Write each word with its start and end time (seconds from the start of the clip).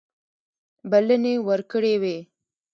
بلنې 0.89 1.33
ورکړي 1.47 1.95
وې. 2.01 2.17